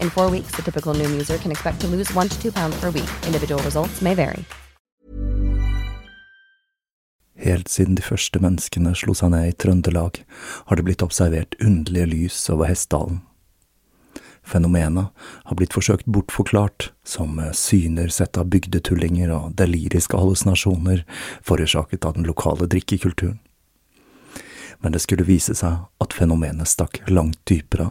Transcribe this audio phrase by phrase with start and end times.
[0.00, 2.80] In four weeks, the typical new user can expect to lose one to two pounds
[2.80, 3.10] per week.
[3.26, 4.44] Individual results may vary.
[7.36, 10.22] Helt siden de første menneskene slo seg ned i Trøndelag,
[10.66, 13.20] har det blitt observert underlige lys over Hessdalen.
[14.44, 15.10] Fenomenet
[15.44, 21.02] har blitt forsøkt bortforklart som syner sett av bygdetullinger og deliriske hallusinasjoner
[21.42, 23.40] forårsaket av den lokale drikkekulturen.
[24.84, 27.90] Men det skulle vise seg at fenomenet stakk langt dypere,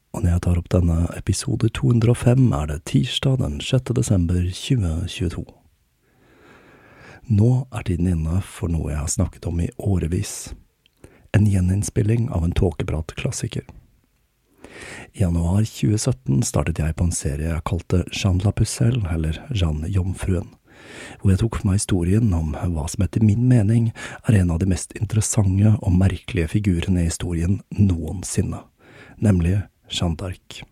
[0.11, 3.93] og når jeg tar opp denne episode 205, er det tirsdag den 6.
[3.95, 5.45] desember 2022.
[7.31, 10.53] Nå er tiden inne for noe jeg har snakket om i årevis.
[11.31, 13.63] En gjeninnspilling av en tåkeprat-klassiker.
[15.13, 19.87] I januar 2017 startet jeg på en serie jeg kalte Jean la Pucelle, eller Jeanne
[19.91, 20.51] Jomfruen
[21.21, 23.91] hvor jeg tok for meg historien om hva som etter min mening
[24.27, 28.63] er en av de mest interessante og merkelige figurene i historien noensinne,
[29.21, 29.59] nemlig
[29.91, 30.63] Jeanne d'Arc.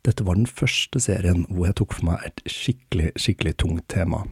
[0.00, 4.24] Dette var den første serien hvor jeg tok for meg et skikkelig, skikkelig tungt tema.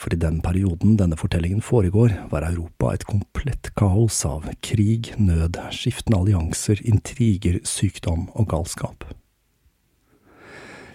[0.00, 5.58] For i den perioden denne fortellingen foregår, var Europa et komplett kaos av krig, nød,
[5.76, 9.04] skiftende allianser, intriger, sykdom og galskap.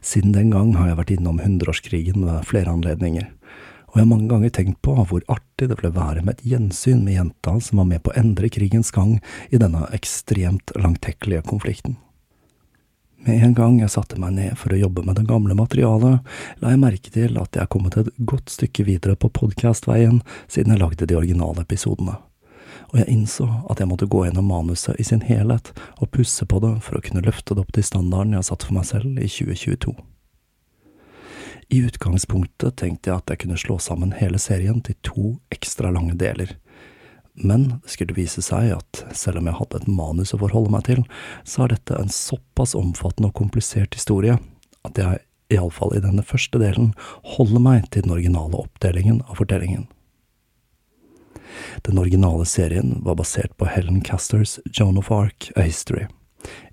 [0.06, 3.32] Siden den gang har jeg vært innom hundreårskrigen ved flere anledninger,
[3.96, 7.06] og jeg har mange ganger tenkt på hvor artig det ville være med et gjensyn
[7.06, 9.14] med jenta som var med på å endre krigens gang
[9.56, 11.96] i denne ekstremt langtekkelige konflikten.
[13.24, 16.28] Med en gang jeg satte meg ned for å jobbe med det gamle materialet,
[16.60, 20.76] la jeg merke til at jeg er kommet et godt stykke videre på podkastveien siden
[20.76, 22.20] jeg lagde de originale episodene
[22.92, 26.62] og jeg innså at jeg måtte gå gjennom manuset i sin helhet og pusse på
[26.64, 29.18] det for å kunne løfte det opp til standarden jeg har satt for meg selv
[29.20, 29.96] i 2022.
[31.70, 36.14] I utgangspunktet tenkte jeg at jeg kunne slå sammen hele serien til to ekstra lange
[36.20, 36.54] deler,
[37.36, 40.86] men det skulle vise seg at selv om jeg hadde et manus å forholde meg
[40.88, 41.02] til,
[41.44, 44.38] så er dette en såpass omfattende og komplisert historie
[44.86, 45.20] at jeg,
[45.52, 46.94] iallfall i denne første delen,
[47.36, 49.90] holder meg til den originale oppdelingen av fortellingen.
[51.86, 56.08] Den originale serien var basert på Helen Casters Joan of Arc A History,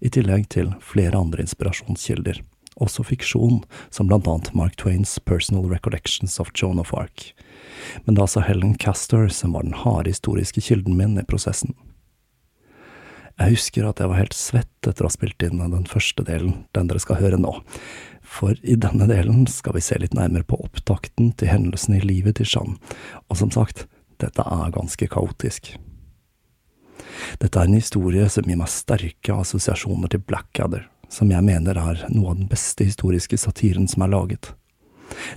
[0.00, 2.42] i tillegg til flere andre inspirasjonskilder,
[2.82, 7.30] også fiksjon, som blant annet Mark Twains Personal Recollections of Joan of Arc,
[8.04, 11.74] men det er altså Helen Castor som var den harde historiske kilden min i prosessen.
[13.40, 16.66] Jeg husker at jeg var helt svett etter å ha spilt inn den første delen,
[16.76, 17.54] den dere skal høre nå,
[18.22, 22.38] for i denne delen skal vi se litt nærmere på opptakten til hendelsene i livet
[22.38, 22.76] til Jeanne,
[23.28, 23.86] og som sagt,
[24.22, 25.72] dette er ganske kaotisk.
[27.40, 32.02] Dette er en historie som gir meg sterke assosiasjoner til Blackadder, som jeg mener er
[32.08, 34.52] noe av den beste historiske satiren som er laget.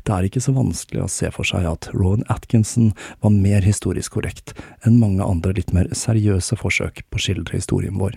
[0.08, 2.94] Det er ikke så vanskelig å se for seg at Rowan Atkinson
[3.24, 4.54] var mer historisk korrekt
[4.88, 8.16] enn mange andre litt mer seriøse forsøk på å skildre historien vår.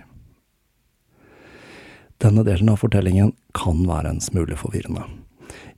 [2.19, 5.05] Denne delen av fortellingen kan være en smule forvirrende.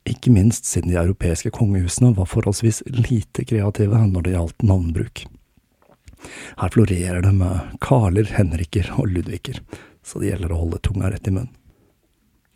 [0.09, 5.25] Ikke minst siden de europeiske kongehusene var forholdsvis lite kreative når det gjaldt navnbruk.
[6.57, 9.61] Her florerer det med Karler, Henriker og Ludviger,
[10.05, 11.53] så det gjelder å holde tunga rett i munnen.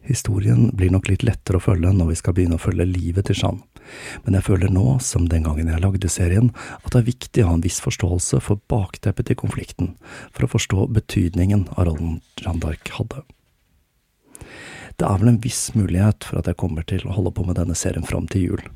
[0.05, 3.39] Historien blir nok litt lettere å følge når vi skal begynne å følge livet til
[3.39, 3.63] Jeanne,
[4.25, 7.49] men jeg føler nå, som den gangen jeg lagde serien, at det er viktig å
[7.49, 9.93] ha en viss forståelse for bakteppet til konflikten,
[10.31, 13.23] for å forstå betydningen av rollen Jeanne d'Arc hadde.
[14.95, 17.57] Det er vel en viss mulighet for at jeg kommer til å holde på med
[17.59, 18.67] denne serien fram til jul,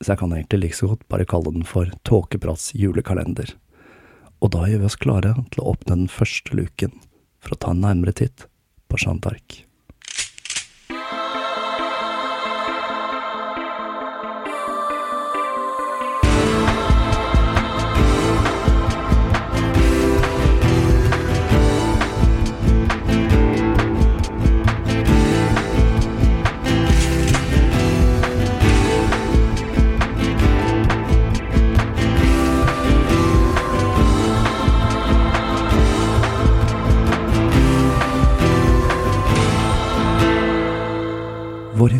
[0.00, 3.52] så jeg kan egentlig like så godt bare kalle den for Tåkeprats julekalender.
[4.40, 6.94] Og da gjør vi oss klare til å åpne den første luken
[7.42, 8.46] for å ta en nærmere titt
[8.88, 9.64] på Jeanne d'Arc.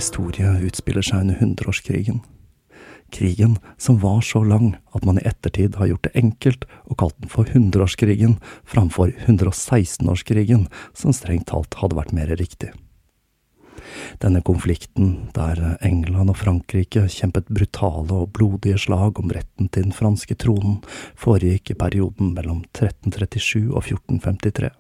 [0.01, 2.21] Historie utspiller seg under hundreårskrigen.
[3.11, 7.17] Krigen som var så lang at man i ettertid har gjort det enkelt og kalt
[7.19, 8.39] den for hundreårskrigen
[8.69, 12.71] framfor 116-årskrigen, som strengt talt hadde vært mer riktig.
[14.23, 19.97] Denne konflikten, der England og Frankrike kjempet brutale og blodige slag om retten til den
[19.97, 20.79] franske tronen,
[21.19, 24.71] foregikk i perioden mellom 1337 og 1453.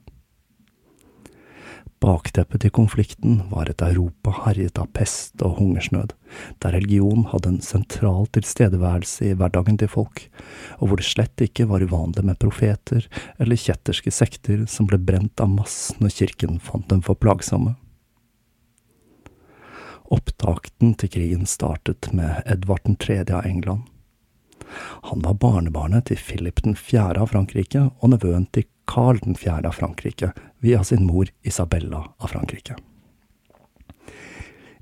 [2.00, 6.14] Bakteppet til konflikten var et Europa herjet av pest og hungersnød,
[6.64, 10.22] der religion hadde en sentral tilstedeværelse i hverdagen til folk,
[10.78, 13.04] og hvor det slett ikke var uvanlig med profeter
[13.36, 17.76] eller kjetterske sekter som ble brent av mass når kirken fant dem for plagsomme.
[20.10, 23.26] Opptakten til krigen startet med Edvard 3.
[23.28, 23.84] av England.
[25.10, 27.12] Han var barnebarnet til Philip 4.
[27.20, 29.68] av Frankrike og nevøen til Karl 4.
[29.68, 32.74] av Frankrike via sin mor Isabella av Frankrike.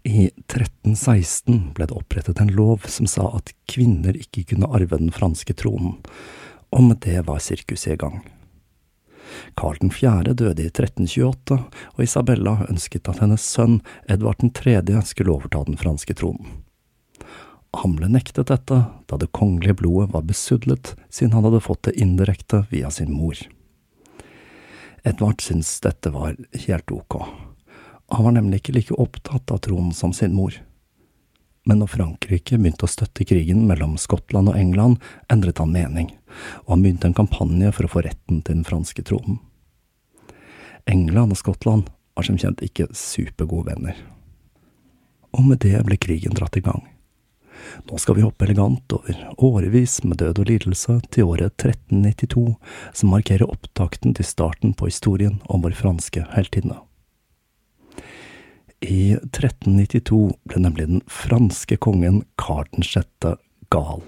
[0.03, 5.13] I 1316 ble det opprettet en lov som sa at kvinner ikke kunne arve den
[5.13, 5.99] franske tronen,
[6.73, 8.23] og med det var sirkuset i gang.
[9.61, 10.33] Karl 4.
[10.33, 11.61] døde i 1328,
[11.93, 14.81] og Isabella ønsket at hennes sønn Edvard 3.
[15.05, 16.65] skulle overta den franske tronen.
[17.77, 21.99] Han ble nektet dette da det kongelige blodet var besudlet, siden han hadde fått det
[22.01, 23.37] indirekte via sin mor.
[25.05, 26.37] Edvard syntes dette var
[26.67, 27.21] helt ok.
[28.09, 30.55] Han var nemlig ikke like opptatt av tronen som sin mor.
[31.69, 36.09] Men når Frankrike begynte å støtte krigen mellom Skottland og England, endret han mening,
[36.65, 39.43] og han begynte en kampanje for å få retten til den franske tronen.
[40.89, 43.99] England og Skottland var som kjent ikke supergode venner.
[45.37, 46.87] Og med det ble krigen dratt i gang.
[47.89, 52.55] Nå skal vi hoppe elegant over årevis med død og lidelse til året 1392,
[52.93, 56.79] som markerer opptakten til starten på historien om vår franske heltinne.
[58.81, 63.35] I 1392 ble nemlig den franske kongen Karl 6.
[63.75, 64.03] gal.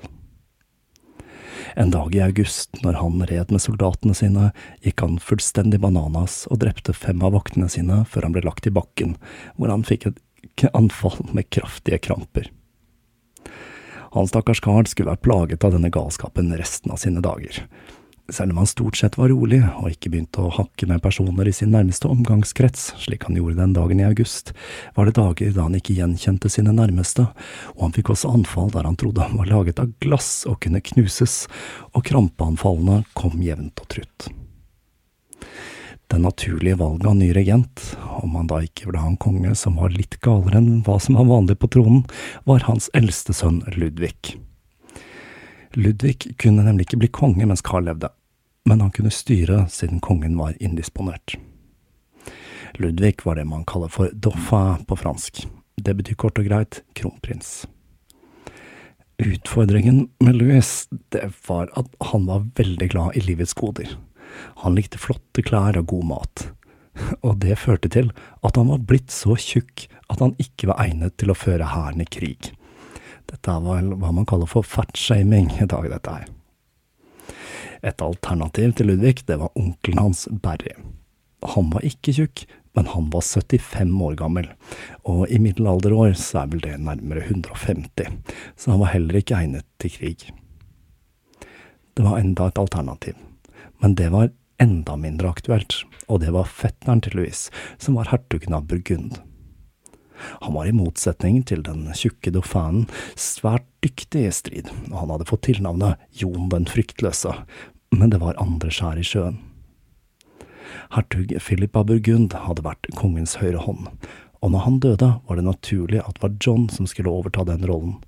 [1.75, 4.51] En dag i august, når han red med soldatene sine,
[4.85, 8.75] gikk han fullstendig bananas og drepte fem av vaktene sine før han ble lagt i
[8.75, 9.17] bakken,
[9.57, 12.49] hvor han fikk et anfall med kraftige kramper.
[14.17, 17.63] Han stakkars kar skulle vært plaget av denne galskapen resten av sine dager.
[18.31, 21.55] Selv om han stort sett var rolig, og ikke begynte å hakke med personer i
[21.55, 24.53] sin nærmeste omgangskrets, slik han gjorde den dagen i august,
[24.95, 27.27] var det dager da han ikke gjenkjente sine nærmeste,
[27.75, 30.83] og han fikk også anfall der han trodde han var laget av glass og kunne
[30.93, 31.43] knuses,
[31.91, 34.31] og krampeanfallene kom jevnt og trutt
[36.11, 39.77] det naturlige valget av ny regent, om han da ikke ville ha en konge som
[39.79, 42.03] var litt galere enn hva som var vanlig på tronen,
[42.45, 44.35] var hans eldste sønn Ludvig.
[45.79, 48.11] Ludvig kunne nemlig ikke bli konge mens Karl levde,
[48.67, 51.37] men han kunne styre siden kongen var indisponert.
[52.79, 55.45] Ludvig var det man kaller for dauphin på fransk.
[55.79, 57.65] Det betyr kort og greit kronprins.
[59.21, 63.95] Utfordringen med Louis, det var at han var veldig glad i livets goder.
[64.65, 66.47] Han likte flotte klær og god mat.
[67.27, 68.11] Og det førte til
[68.47, 72.03] at han var blitt så tjukk at han ikke var egnet til å føre hæren
[72.03, 72.51] i krig.
[73.31, 76.31] Dette var hva man kaller for fatshaming i dag, dette her.
[77.87, 80.75] Et alternativ til Ludvig, det var onkelen hans, Barry.
[81.55, 82.43] Han var ikke tjukk,
[82.77, 84.51] men han var 75 år gammel,
[85.09, 88.21] og i middelalderår så er vel det nærmere 150,
[88.57, 90.27] så han var heller ikke egnet til krig.
[91.95, 93.17] Det var enda et alternativ,
[93.81, 98.57] men det var enda mindre aktuelt, og det var fetteren til Louise, som var hertugen
[98.57, 99.19] av Burgund.
[100.45, 105.29] Han var i motsetning til den tjukke dofanen svært dyktig i strid, og han hadde
[105.31, 107.33] fått tilnavnet Jon den fryktløse,
[107.97, 109.41] men det var andre skjær i sjøen.
[110.95, 113.89] Hertug Philip av Burgund hadde vært kongens høyre hånd,
[114.41, 117.67] og når han døde, var det naturlig at det var John som skulle overta den
[117.69, 117.99] rollen.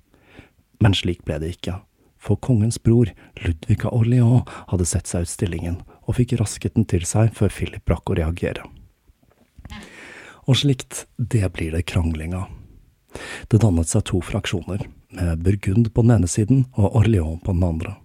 [0.81, 1.77] Men slik ble det ikke,
[2.23, 3.11] for kongens bror,
[3.43, 7.51] Ludvig av Orléans, hadde sett seg ut stillingen, og fikk rasket den til seg før
[7.51, 8.63] Philip rakk å reagere.
[10.47, 12.47] Og slikt, det blir det krangling av.
[13.51, 17.67] Det dannet seg to fraksjoner, med Burgund på den ene siden og Orléans på den
[17.67, 17.97] andre.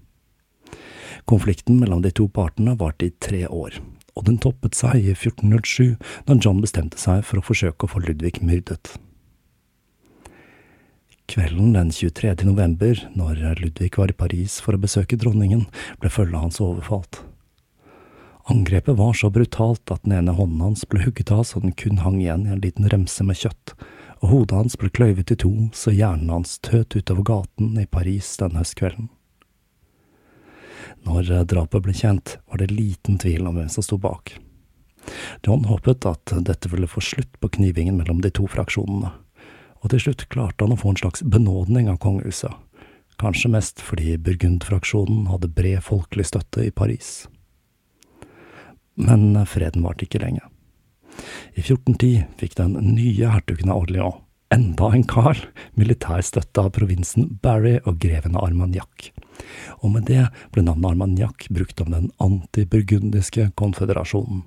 [1.29, 3.79] Konflikten mellom de to partene varte i tre år,
[4.17, 5.97] og den toppet seg i 1407,
[6.27, 8.99] da John bestemte seg for å forsøke å få Ludvig myrdet.
[11.29, 12.35] Kvelden den 23.
[12.45, 15.67] november, når Ludvig var i Paris for å besøke dronningen,
[16.01, 17.19] ble følget hans overfalt.
[18.49, 22.01] Angrepet var så brutalt at den ene hånden hans ble hugget av så den kun
[22.01, 23.75] hang igjen i en liten remse med kjøtt,
[24.23, 28.33] og hodet hans ble kløyvet i to så hjernen hans tøt utover gaten i Paris
[28.41, 29.13] den høstkvelden.
[31.05, 34.39] Når drapet ble kjent, var det liten tvil om hvem som sto bak.
[35.45, 39.13] John håpet at dette ville få slutt på knivingen mellom de to fraksjonene,
[39.83, 42.55] og til slutt klarte han å få en slags benådning av kongehuset,
[43.19, 47.27] kanskje mest fordi Burgund-fraksjonen hadde bred folkelig støtte i Paris.
[48.99, 50.43] Men freden varte ikke lenge.
[51.59, 54.23] I 1410 fikk den nye hertugen av Orléans,
[54.55, 55.41] enda en Carl,
[55.77, 59.11] militær støtte av provinsen Barry og greven av Armagnac
[59.83, 64.43] og med det ble navnet Armagnac brukt om den antiburgundiske konføderasjonen.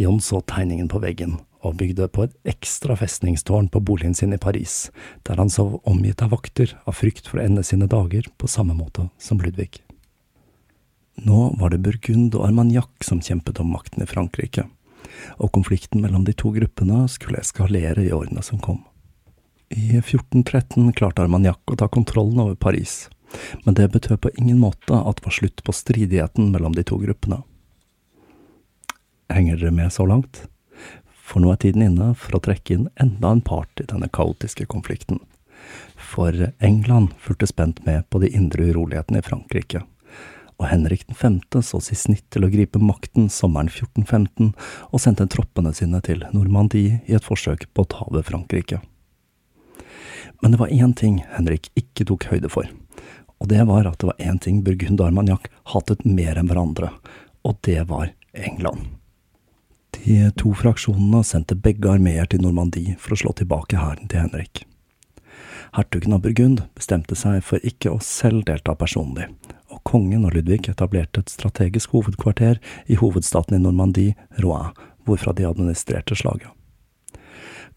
[0.00, 4.40] Jon så tegningen på veggen, og bygde på et ekstra festningstårn på boligen sin i
[4.40, 4.90] Paris,
[5.26, 8.74] der han sov omgitt av vakter av frykt for å ende sine dager på samme
[8.74, 9.82] måte som Ludvig.
[11.22, 14.66] Nå var det Burgund og Armagnac som kjempet om makten i Frankrike,
[15.38, 18.82] og konflikten mellom de to gruppene skulle eskalere i årene som kom.
[19.72, 23.06] I 1413 klarte Armagnac å ta kontrollen over Paris,
[23.64, 26.98] men det betød på ingen måte at det var slutt på stridigheten mellom de to
[27.00, 27.42] gruppene.
[29.32, 30.42] Henger dere med så langt?
[31.32, 34.66] For nå er tiden inne for å trekke inn enda en part i denne kaotiske
[34.68, 35.22] konflikten.
[35.96, 39.84] For England fulgte spent med på de indre urolighetene i Frankrike,
[40.60, 41.40] og Henrik 5.
[41.64, 44.52] så i snitt til å gripe makten sommeren 1415
[44.90, 48.82] og sendte troppene sine til Normandie i et forsøk på å ta over Frankrike.
[50.42, 52.68] Men det var én ting Henrik ikke tok høyde for
[53.42, 56.92] og det var at det var én ting Burgund og Armagnac hatet mer enn hverandre,
[57.42, 59.01] og det var England.
[60.04, 64.64] De to fraksjonene sendte begge armeer til Normandie for å slå tilbake hæren til Henrik.
[65.76, 69.28] Hertugen av Burgund bestemte seg for ikke å selv delta personlig,
[69.70, 72.58] og kongen og Ludvig etablerte et strategisk hovedkvarter
[72.90, 74.74] i hovedstaten i Normandie, Rouen,
[75.06, 76.50] hvorfra de administrerte slaget.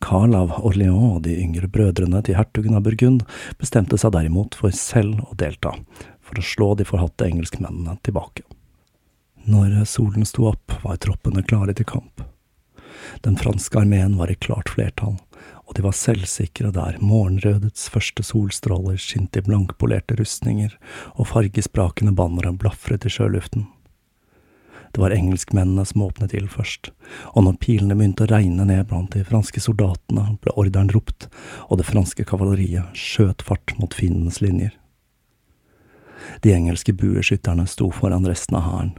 [0.04, 3.24] Carl av Orléans og de yngre brødrene til hertugen av Burgund
[3.62, 5.78] bestemte seg derimot for selv å delta,
[6.20, 8.44] for å slå de forhatte engelskmennene tilbake.
[9.46, 12.24] Når solen sto opp, var troppene klare til kamp.
[13.22, 15.20] Den franske armeen var i klart flertall,
[15.66, 20.74] og de var selvsikre der morgenrødets første solstråler skinte i blankpolerte rustninger
[21.14, 23.68] og fargesprakende bannere blafret i sjøluften.
[24.96, 26.90] Det var engelskmennene som åpnet ild først,
[27.36, 31.28] og når pilene begynte å regne ned blant de franske soldatene, ble ordren ropt,
[31.68, 34.72] og det franske kavaleriet skjøt fart mot fiendens linjer.
[36.42, 38.96] De engelske bueskytterne sto foran resten av hæren,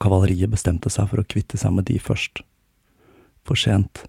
[0.00, 2.42] kavaleriet bestemte seg for å kvitte seg med de først.
[3.46, 4.04] For sent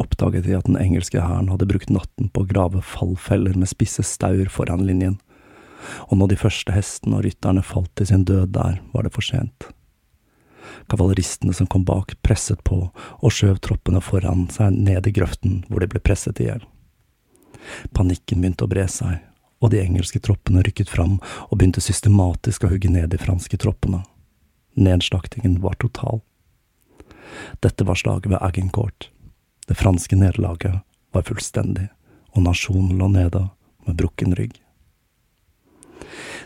[0.00, 4.04] oppdaget de at den engelske hæren hadde brukt natten på å grave fallfeller med spisse
[4.04, 5.16] staur foran linjen,
[6.10, 9.24] og når de første hestene og rytterne falt til sin død der, var det for
[9.24, 9.68] sent.
[10.90, 15.82] Kavaleristene som kom bak, presset på og skjøv troppene foran seg ned i grøften hvor
[15.82, 16.66] de ble presset i hjel.
[17.94, 19.22] Panikken begynte å bre seg,
[19.62, 21.16] og de engelske troppene rykket fram
[21.48, 24.02] og begynte systematisk å hugge ned de franske troppene.
[24.76, 26.20] Nedslaktingen var total.
[27.64, 29.10] Dette var slaget ved Agincourt.
[29.66, 31.88] Det franske nederlaget var fullstendig,
[32.36, 33.48] og nasjonen lå nede
[33.86, 34.60] med brukken rygg.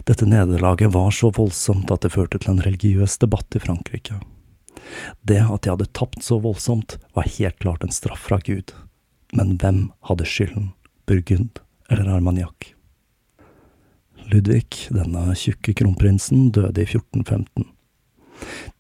[0.07, 4.21] Dette nederlaget var så voldsomt at det førte til en religiøs debatt i Frankrike.
[5.27, 8.73] Det at de hadde tapt så voldsomt, var helt klart en straff fra Gud.
[9.37, 10.71] Men hvem hadde skylden,
[11.07, 11.61] Burgund
[11.91, 12.73] eller Armagnac?
[14.31, 17.67] Ludvig, denne tjukke kronprinsen, døde i 1415.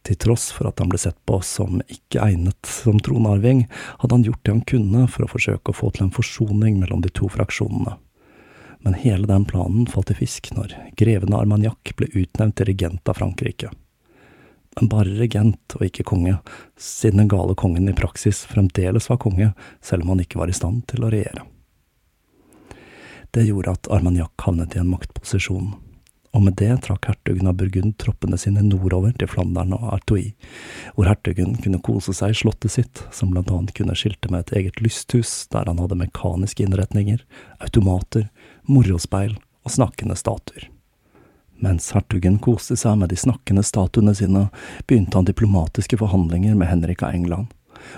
[0.06, 3.66] Til tross for at han ble sett på som ikke egnet som tronarving,
[4.00, 7.04] hadde han gjort det han kunne for å forsøke å få til en forsoning mellom
[7.04, 7.98] de to fraksjonene.
[8.80, 13.12] Men hele den planen falt i fisk når greven av Armagnac ble utnevnt til regent
[13.12, 13.68] av Frankrike.
[14.78, 16.38] Men bare regent og ikke konge,
[16.80, 19.50] siden den gale kongen i praksis fremdeles var konge,
[19.84, 21.44] selv om han ikke var i stand til å regjere.
[23.30, 25.74] Det gjorde at Armagnac havnet i en maktposisjon
[26.30, 30.30] og med det trakk hertugen av Burgund troppene sine nordover til Flandern og Artois,
[30.94, 34.60] hvor hertugen kunne kose seg i slottet sitt, som blant annet kunne skilte med et
[34.60, 37.24] eget lysthus der han hadde mekaniske innretninger,
[37.58, 38.28] automater,
[38.70, 39.34] morospeil
[39.66, 40.68] og snakkende statuer.
[41.60, 44.46] Mens hertugen koste seg med de snakkende statuene sine,
[44.86, 47.50] begynte han diplomatiske forhandlinger med Henrik av England,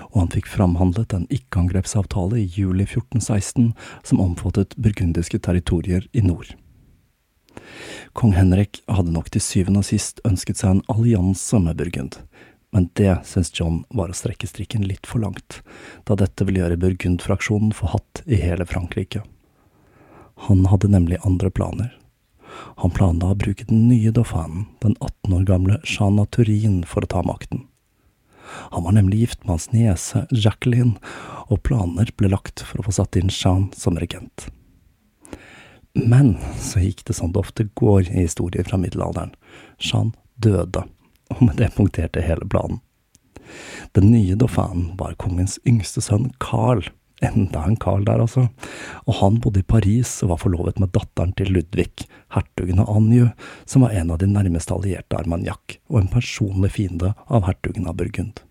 [0.09, 3.71] og han fikk framhandlet en ikke-angrepsavtale i juli 1416
[4.03, 6.55] som omfattet burgundiske territorier i nord.
[8.13, 12.19] Kong Henrik hadde nok til syvende og sist ønsket seg en allianse med Burgund,
[12.73, 15.61] men det syntes John var å strekke strikken litt for langt,
[16.09, 19.23] da dette ville gjøre Burgund-fraksjonen forhatt i hele Frankrike.
[20.47, 21.91] Han hadde nemlig andre planer.
[22.81, 27.11] Han planla å bruke den nye dauphinen, den 18 år gamle Shana Turin, for å
[27.13, 27.67] ta makten.
[28.73, 30.97] Han var nemlig gift med hans niese Jacqueline,
[31.49, 34.49] og planer ble lagt for å få satt inn Jean som regent.
[35.93, 39.35] Men så gikk det sånn det ofte går i historier fra middelalderen.
[39.77, 40.87] Jean døde,
[41.29, 42.81] og med det punkterte hele planen.
[43.93, 46.81] Den nye dauphin var kongens yngste sønn Carl,
[47.21, 48.47] enda en Carl der altså,
[49.05, 53.29] og han bodde i Paris og var forlovet med datteren til Ludvig, hertugen av Anjou,
[53.69, 58.01] som var en av de nærmeste allierte Armagnac, og en personlig fiende av hertugen av
[58.01, 58.41] Burgund.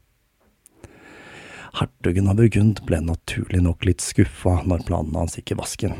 [1.82, 5.96] Hertugen av Burgund ble naturlig nok litt skuffa når planene hans gikk i vasken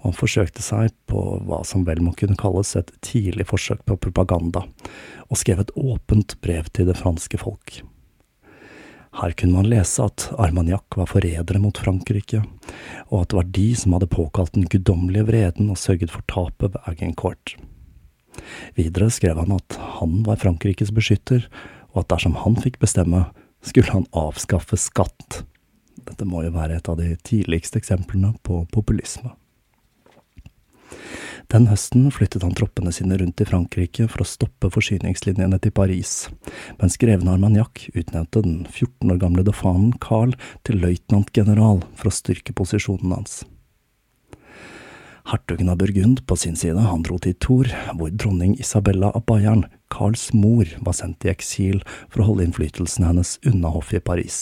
[0.00, 3.98] og han forsøkte seg på hva som vel må kunne kalles et tidlig forsøk på
[4.00, 4.64] propaganda,
[5.28, 7.82] og skrev et åpent brev til det franske folk.
[9.20, 12.44] Her kunne man lese at Armagnac var forrædere mot Frankrike,
[13.10, 16.76] og at det var de som hadde påkalt den guddommelige vreden og sørget for tapet
[16.76, 17.56] ved Agincourt.
[18.78, 21.48] Videre skrev han at han var Frankrikes beskytter,
[21.90, 23.26] og at dersom han fikk bestemme,
[23.66, 25.42] skulle han avskaffe skatt.
[26.06, 29.34] Dette må jo være et av de tidligste eksemplene på populisme.
[31.50, 36.28] Den høsten flyttet han troppene sine rundt i Frankrike for å stoppe forsyningslinjene til Paris,
[36.78, 40.36] mens greven Armagnac utnevnte den 14 år gamle defanen Carl
[40.68, 43.40] til løytnantgeneral for å styrke posisjonen hans.
[45.30, 49.64] Hertugen av Burgund på sin side, han dro til Thor, hvor dronning Isabella av Bayern,
[49.90, 54.38] Carls mor, var sendt i eksil for å holde innflytelsen hennes unna hoffet i Paris.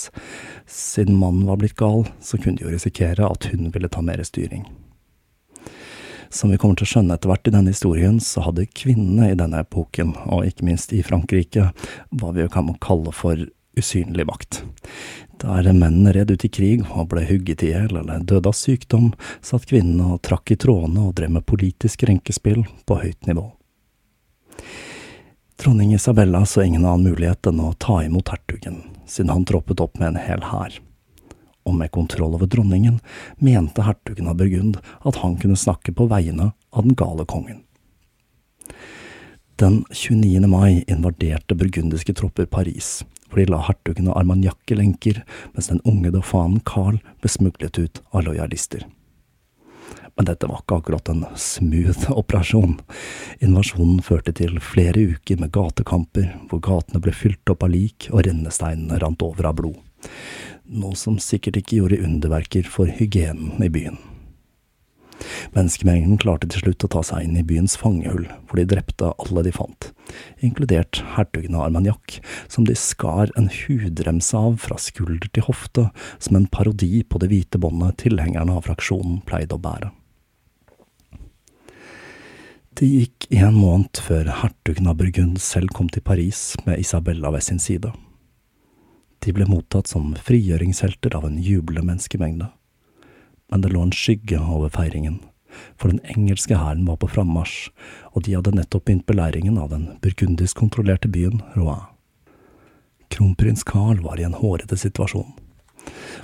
[0.69, 4.23] Siden mannen var blitt gal, så kunne de jo risikere at hun ville ta mer
[4.29, 4.69] styring.
[6.31, 9.37] Som vi kommer til å skjønne etter hvert i denne historien, så hadde kvinnene i
[9.39, 11.71] denne epoken, og ikke minst i Frankrike,
[12.13, 13.47] hva vi kan kalle for
[13.79, 14.63] usynlig makt.
[15.39, 19.13] Der mennene red ut i krig og ble hugget i hjel eller døde av sykdom,
[19.41, 23.47] satt kvinnene og trakk i trådene og drev med politisk renkespill på høyt nivå.
[25.59, 29.99] Dronning Isabella så ingen annen mulighet enn å ta imot hertugen, siden han troppet opp
[29.99, 30.79] med en hel hær
[31.67, 33.01] og med kontroll over dronningen,
[33.39, 37.65] mente hertugen av Burgund at han kunne snakke på vegne av den gale kongen.
[39.59, 40.47] Den 29.
[40.47, 45.83] mai invaderte burgundiske tropper Paris, hvor de la hertugen av Armagnac i lenker, mens den
[45.85, 48.87] unge dofanen Carl ble smuglet ut av lojalister.
[50.15, 52.79] Men dette var ikke akkurat en smooth operasjon.
[53.43, 58.27] Invasjonen førte til flere uker med gatekamper, hvor gatene ble fylt opp av lik og
[58.27, 59.83] rennesteinene rant over av blod
[60.69, 63.99] noe som sikkert ikke gjorde underverker for hygienen i byen.
[65.55, 69.45] Menneskemengden klarte til slutt å ta seg inn i byens fangehull, hvor de drepte alle
[69.47, 69.91] de fant,
[70.45, 75.89] inkludert hertugen av Armagnac, som de skar en hudremse av fra skulder til hofte,
[76.23, 79.91] som en parodi på det hvite båndet tilhengerne av fraksjonen pleide å bære.
[82.79, 87.43] Det gikk en måned før hertugen av Burgund selv kom til Paris med Isabella ved
[87.43, 87.91] sin side.
[89.25, 92.51] De ble mottatt som frigjøringshelter av en jublende menneskemengde.
[93.49, 95.19] Men det lå en skygge over feiringen,
[95.81, 97.71] for den engelske hæren var på frammarsj,
[98.13, 101.87] og de hadde nettopp begynt beleiringen av den burgundisk kontrollerte byen Rouen.
[103.09, 105.31] Kronprins Carl var i en hårete situasjon.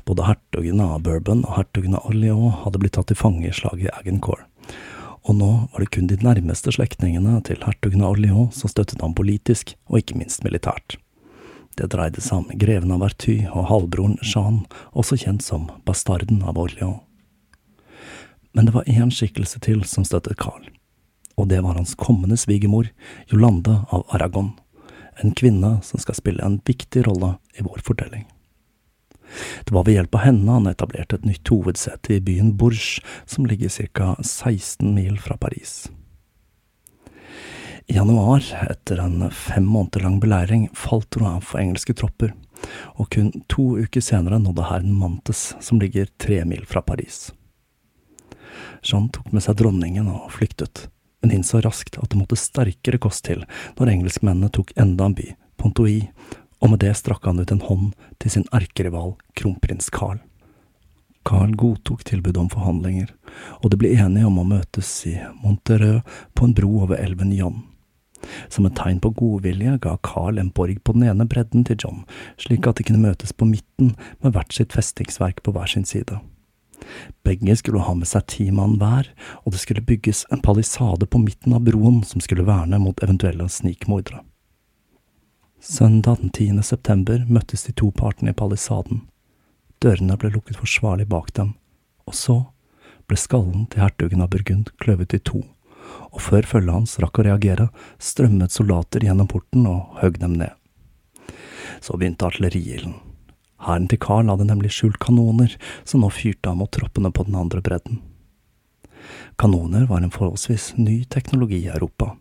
[0.05, 3.89] Både hertugen av Bourbon og hertugen av Orléans hadde blitt tatt til fange i slaget
[3.89, 4.45] i Agincourt,
[5.25, 9.17] og nå var det kun de nærmeste slektningene til hertugen av Orléans som støttet ham
[9.17, 10.99] politisk, og ikke minst militært.
[11.75, 14.63] Det dreide seg om greven av Verty og halvbroren Jean,
[14.95, 17.03] også kjent som bastarden av Orléans.
[18.55, 20.69] Men det var én skikkelse til som støttet Carl,
[21.35, 22.93] og det var hans kommende svigermor,
[23.27, 24.53] Jolande av Aragon,
[25.23, 28.29] en kvinne som skal spille en viktig rolle i vår fortelling.
[29.67, 33.51] Det var ved hjelp av henne han etablerte et nytt hovedsete i byen Bourges, som
[33.51, 34.15] ligger ca.
[34.23, 35.89] 16 mil fra Paris.
[37.87, 42.31] I januar, etter en fem måneder lang beleiring, falt Rouen for engelske tropper,
[42.97, 47.29] og kun to uker senere nådde hæren Mantes, som ligger tre mil fra Paris.
[48.81, 50.87] Jean tok med seg dronningen og flyktet,
[51.21, 53.45] men innså raskt at det måtte sterkere kost til
[53.77, 55.29] når engelskmennene tok enda en by,
[55.61, 56.07] Pontoui,
[56.65, 57.93] og med det strakk han ut en hånd
[58.23, 60.23] til sin erkerival kronprins Carl.
[61.25, 63.13] Carl godtok tilbudet om forhandlinger,
[63.61, 66.01] og de ble enige om å møtes i Montereux
[66.33, 67.63] på en bro over elven John.
[68.49, 72.05] Som et tegn på godvilje ga Carl en borg på den ene bredden til John,
[72.41, 76.21] slik at de kunne møtes på midten med hvert sitt festingsverk på hver sin side.
[77.25, 79.09] Begge skulle ha med seg ti mann hver,
[79.45, 83.49] og det skulle bygges en palisade på midten av broen som skulle verne mot eventuelle
[83.49, 84.21] snikmordere.
[85.65, 86.63] Søndag den 10.
[86.63, 89.07] september møttes de to partene i palisaden.
[89.81, 91.55] Dørene ble lukket forsvarlig bak dem,
[92.05, 92.37] og så
[93.09, 95.41] ble skallen til hertugen av Burgund kløvet i to,
[96.13, 97.69] og før følget hans rakk å reagere,
[97.99, 100.55] strømmet soldater gjennom porten og høgg dem ned.
[101.85, 102.97] Så begynte artilleriilden.
[103.65, 105.55] Hæren til Carl hadde nemlig skjult kanoner,
[105.89, 108.03] som nå fyrte av mot troppene på den andre bredden.
[109.41, 112.15] Kanoner var en forholdsvis ny teknologi i Europa,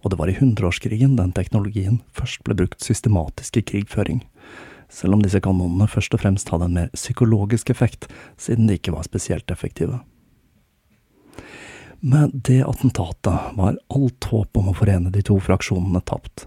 [0.00, 4.22] og det var i hundreårskrigen den teknologien først ble brukt systematisk i krigføring,
[4.90, 8.08] selv om disse kanonene først og fremst hadde en mer psykologisk effekt,
[8.40, 10.00] siden de ikke var spesielt effektive.
[12.00, 16.46] Med det attentatet var alt håp om å forene de to fraksjonene tapt.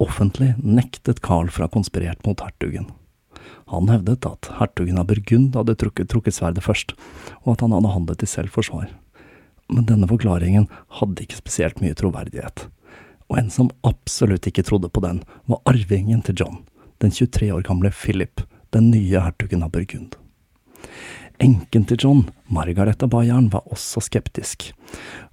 [0.00, 2.88] Offentlig nektet Carl for å ha konspirert mot hertugen.
[3.70, 6.94] Han hevdet at hertugen av Burgund hadde trukket, trukket sverdet først,
[7.44, 8.88] og at han hadde handlet i selvforsvar.
[9.70, 10.66] Men denne forklaringen
[10.98, 12.64] hadde ikke spesielt mye troverdighet,
[13.30, 16.58] og en som absolutt ikke trodde på den, var arvingen til John,
[16.98, 18.42] den 23 år gamle Philip,
[18.74, 20.16] den nye hertugen av Burgund.
[21.40, 24.74] Enken til John, Margareta Bayern, var også skeptisk,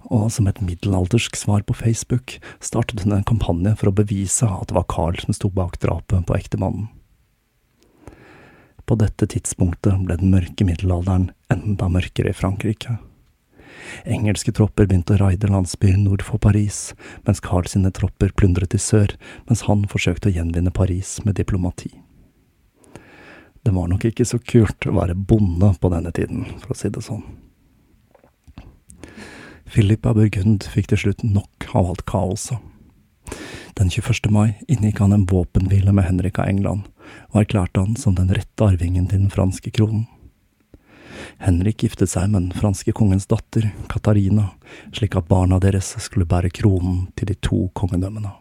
[0.08, 4.70] og som et middelaldersk svar på Facebook startet hun en kampanje for å bevise at
[4.70, 6.88] det var Carl som sto bak drapet på ektemannen.
[8.88, 12.96] På dette tidspunktet ble den mørke middelalderen enda mørkere i Frankrike.
[14.08, 16.94] Engelske tropper begynte å raide landsbyer nord for Paris,
[17.28, 19.12] mens Carl sine tropper plyndret i sør,
[19.44, 21.98] mens han forsøkte å gjenvinne Paris med diplomati.
[23.68, 26.88] Det var nok ikke så kult å være bonde på denne tiden, for å si
[26.88, 27.20] det sånn.
[29.68, 32.56] Philip av Burgund fikk til slutt nok av alt kaoset.
[33.76, 34.30] Den 21.
[34.32, 36.88] mai inngikk han en våpenhvile med Henrik av England,
[37.28, 40.08] og erklærte han som den rette arvingen til den franske kronen.
[41.44, 44.54] Henrik giftet seg med den franske kongens datter, Katarina,
[44.96, 48.32] slik at barna deres skulle bære kronen til de to kongedømmene.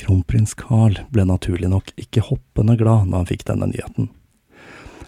[0.00, 4.10] Kronprins Carl ble naturlig nok ikke hoppende glad når han fikk denne nyheten.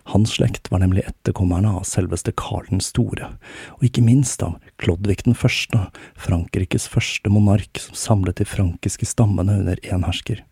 [0.06, 3.32] Hans slekt var nemlig etterkommerne av selveste Karl den store,
[3.74, 9.58] og ikke minst av Klodvig den første, Frankrikes første monark som samlet de frankiske stammene
[9.64, 10.44] under én hersker.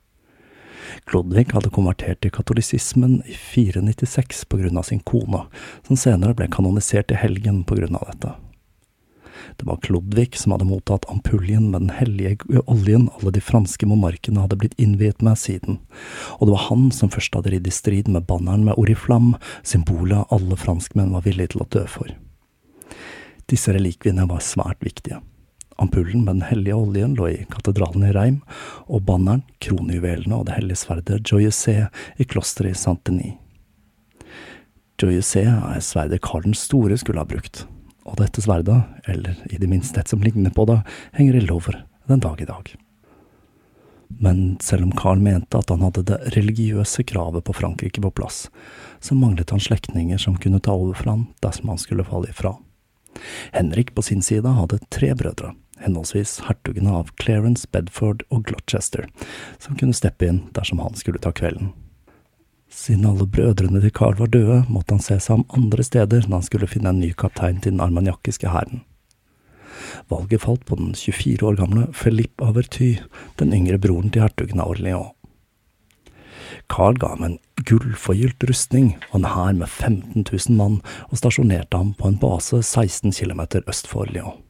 [1.07, 5.47] Klodvig hadde konvertert til katolisismen i 496 på grunn av sin kone,
[5.87, 8.35] som senere ble kanonisert i helgen på grunn av dette.
[9.57, 14.43] Det var Klodvig som hadde mottatt ampuljen med den hellige oljen alle de franske monarkene
[14.45, 15.79] hadde blitt innviet med siden,
[16.39, 20.31] og det var han som først hadde ridd i strid med banneren med oriflam, symbolet
[20.35, 22.11] alle franskmenn var villige til å dø for.
[23.51, 25.21] Disse relikviene var svært viktige.
[25.77, 28.43] Ampullen med den hellige oljen lå i katedralen i Reim,
[28.87, 33.41] og banneren, kronjuvelene og det hellige sverdet Joyeuse i klosteret i Saint-Denis.
[35.03, 37.65] Joyeuse er sverdet Karl den store skulle ha brukt,
[38.05, 40.81] og dette sverdet, eller i det minste et som ligner på det,
[41.17, 42.75] henger i Louvre den dag i dag.
[44.09, 48.47] Men selv om Carl mente at han hadde det religiøse kravet på Frankrike på plass,
[49.01, 52.55] så manglet han slektninger som kunne ta over for han dersom han skulle falle ifra.
[53.53, 59.09] Henrik på sin side hadde tre brødre, henholdsvis hertugene av Clarence, Bedford og Gloucester,
[59.59, 61.73] som kunne steppe inn dersom han skulle ta kvelden.
[62.75, 66.41] Siden alle brødrene til Carl var døde, måtte han se seg om andre steder når
[66.41, 68.83] han skulle finne en ny kaptein til den armaniakiske hæren.
[70.11, 72.97] Valget falt på den 24 år gamle Philippe Averty,
[73.39, 75.13] den yngre broren til hertugen av Orléans.
[76.71, 81.79] Carl ga ham en gullforgylt rustning og en hær med 15 000 mann, og stasjonerte
[81.79, 84.41] ham på en base 16 km øst for Lyon.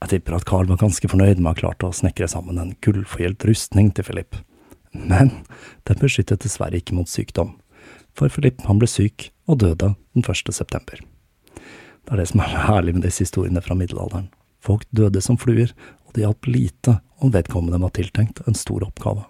[0.00, 2.74] Jeg tipper at Carl var ganske fornøyd med å ha klart å snekre sammen en
[2.84, 4.42] gullforgylt rustning til Philippe.
[5.10, 5.32] Men
[5.88, 7.56] den beskyttet dessverre ikke mot sykdom,
[8.14, 10.54] for Philip han ble syk og døde den 1.
[10.54, 11.02] september.
[12.04, 14.28] Det er det som er herlig med disse historiene fra middelalderen.
[14.64, 15.72] Folk døde som fluer,
[16.06, 19.24] og det hjalp lite om vedkommende var tiltenkt en stor oppgave.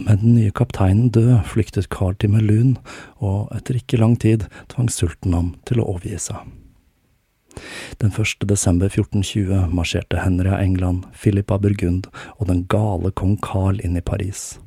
[0.00, 2.76] Med den nye kapteinen død flyktet Carl til Melun,
[3.20, 6.40] og etter ikke lang tid tvang sulten ham til å overgi seg.
[8.00, 8.46] Den 1.
[8.48, 13.96] desember 1420 marsjerte Henry av England, Philip av Burgund og den gale kong Carl inn
[13.96, 14.58] i Paris.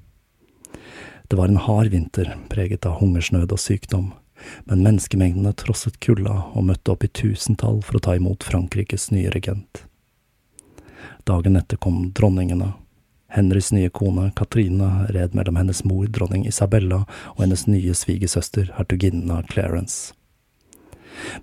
[1.27, 4.11] Det var en hard vinter, preget av hungersnød og sykdom,
[4.69, 9.31] men menneskemengdene trosset kulda og møtte opp i tusentall for å ta imot Frankrikes nye
[9.33, 9.85] regent.
[11.25, 12.75] Dagen etter kom dronningene.
[13.33, 17.01] Henrys nye kone, Katrine, red mellom hennes mor, dronning Isabella,
[17.33, 20.13] og hennes nye svigersøster, hertuginnen av Clarence.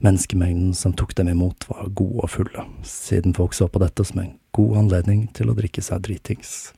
[0.05, 4.23] Menneskemengden som tok dem imot, var gode og fulle, siden folk så på dette som
[4.23, 6.73] en god anledning til å drikke seg dritings.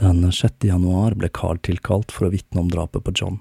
[0.00, 0.64] Den 6.
[0.64, 3.40] januar ble Carl tilkalt for å vitne om drapet på John,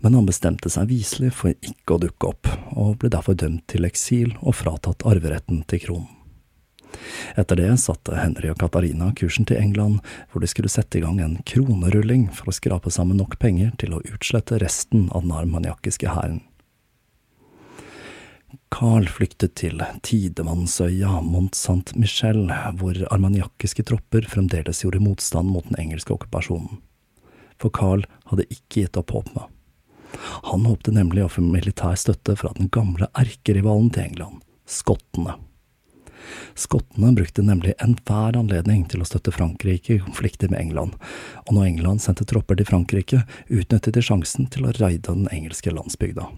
[0.00, 3.84] men han bestemte seg viselig for ikke å dukke opp, og ble derfor dømt til
[3.84, 6.12] eksil og fratatt arveretten til kronen.
[7.36, 11.20] Etter det satte Henry og Katarina kursen til England, hvor de skulle sette i gang
[11.20, 16.14] en kronerulling for å skrape sammen nok penger til å utslette resten av den armaniakiske
[16.14, 16.40] hæren.
[18.74, 22.48] Carl flyktet til Tidemannsøya, Mont Saint-Michel,
[22.80, 26.80] hvor armaniakiske tropper fremdeles gjorde motstand mot den engelske okkupasjonen.
[27.62, 29.50] For Carl hadde ikke gitt opp håpet.
[30.50, 35.38] Han håpte nemlig å få militær støtte fra den gamle erkerivalen til England, skottene.
[36.58, 40.96] Skottene brukte nemlig enhver anledning til å støtte Frankrike i konflikter med England,
[41.44, 45.74] og når England sendte tropper til Frankrike, utnyttet de sjansen til å raide den engelske
[45.74, 46.30] landsbygda.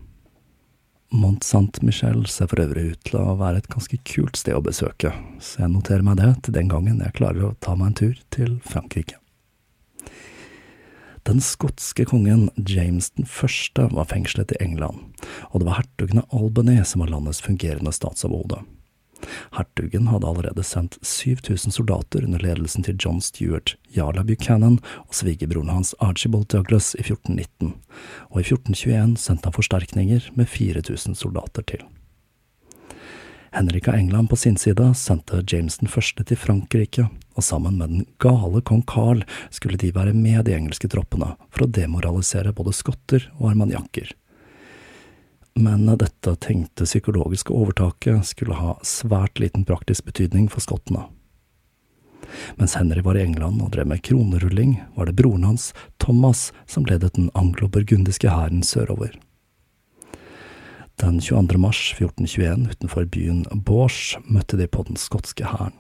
[1.15, 5.13] Mont Saint-Michel ser for øvrig ut til å være et ganske kult sted å besøke,
[5.39, 8.19] så jeg noterer meg det til den gangen jeg klarer å ta meg en tur
[8.35, 9.21] til Frankrike.
[11.27, 14.99] Den skotske kongen James den første var fengslet i England,
[15.51, 18.61] og det var hertugen av Albany som var landets fungerende statsoverhode.
[19.57, 25.73] Hertugen hadde allerede sendt 7000 soldater under ledelsen til John Stuart, Jarla Buchanan og svigerbroren
[25.73, 27.75] hans Archibald Douglas i 1419,
[28.31, 31.87] og i 1421 sendte han forsterkninger med 4000 soldater til.
[33.57, 37.89] Henrik av England på sin side sendte James den første til Frankrike, og sammen med
[37.89, 42.75] den gale kong Carl skulle de være med de engelske troppene for å demoralisere både
[42.77, 44.13] skotter og armaniakker
[45.57, 51.07] men dette tenkte psykologiske overtaket skulle ha svært liten praktisk betydning for skottene.
[52.61, 55.71] Mens Henry var i England og drev med kronerulling, var det broren hans,
[56.03, 59.15] Thomas, som ledet den anglo-burgundiske hæren sørover.
[61.01, 61.59] Den 22.
[61.61, 65.75] mars 1421 utenfor byen Bors møtte de på den skotske hæren.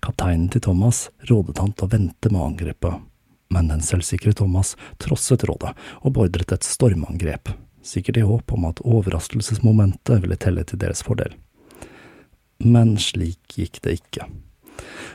[0.00, 3.02] Kapteinen til Thomas rådet han til å vente med angrepet,
[3.50, 7.50] men den selvsikre Thomas trosset rådet og beordret et stormangrep,
[7.82, 11.34] sikkert i håp om at overraskelsesmomentet ville telle til deres fordel.
[12.60, 14.28] Men slik gikk det ikke.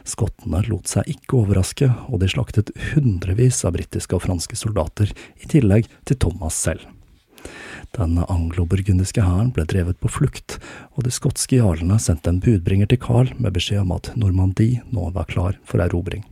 [0.05, 5.09] Skottene lot seg ikke overraske, og de slaktet hundrevis av britiske og franske soldater,
[5.41, 6.85] i tillegg til Thomas selv.
[7.95, 10.57] Den anglo-burgundiske hæren ble drevet på flukt,
[10.97, 15.11] og de skotske jarlene sendte en budbringer til Carl med beskjed om at Normandie nå
[15.15, 16.25] var klar for erobring.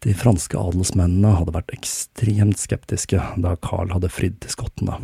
[0.00, 4.96] De franske adelsmennene hadde vært ekstremt skeptiske da Carl hadde fridd til skottene.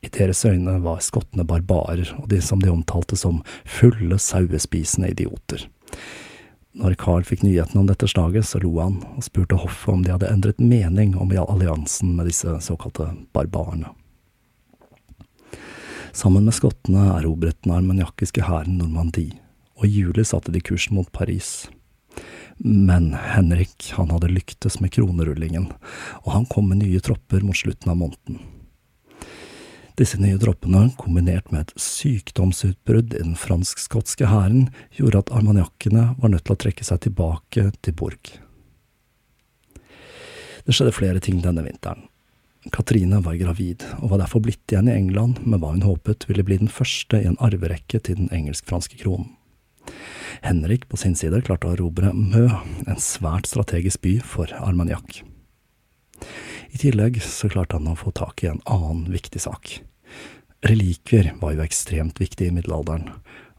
[0.00, 5.66] I deres øyne var skottene barbarer, og de som de omtalte som fulle, sauespisende idioter.
[6.78, 10.14] Når Carl fikk nyheten om dette slaget, så lo han, og spurte hoffet om de
[10.14, 13.92] hadde endret mening om alliansen med disse såkalte barbarene.
[16.16, 19.36] Sammen med skottene erobret den armeniakiske hæren Normandie,
[19.76, 21.66] og i juli satte de kursen mot Paris.
[22.58, 25.68] Men Henrik, han hadde lyktes med kronerullingen,
[26.24, 28.40] og han kom med nye tropper mot slutten av måneden.
[29.98, 36.30] Disse nye troppene, kombinert med et sykdomsutbrudd i den fransk-skotske hæren, gjorde at armaniakkene var
[36.34, 38.30] nødt til å trekke seg tilbake til Borg.
[40.66, 42.06] Det skjedde flere ting denne vinteren.
[42.74, 46.44] Katrine var gravid, og var derfor blitt igjen i England med hva hun håpet ville
[46.46, 49.37] bli den første i en arverekke til den engelsk-franske kronen.
[50.44, 52.46] Henrik på sin side klarte å erobre Mø,
[52.86, 55.22] en svært strategisk by for Armagnac.
[56.68, 59.78] I tillegg så klarte han å få tak i en annen viktig sak.
[60.66, 63.12] Relikvier var jo ekstremt viktig i middelalderen,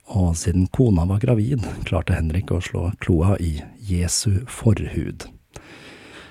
[0.10, 5.28] og siden kona var gravid, klarte Henrik å slå kloa i Jesu forhud.